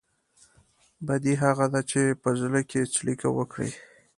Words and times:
بدي 1.07 1.33
هغه 1.43 1.65
ده 1.73 1.81
چې 1.91 2.01
په 2.21 2.29
زړه 2.41 2.61
کې 2.69 2.89
څړيکه 2.95 3.27
وکړي. 3.37 3.69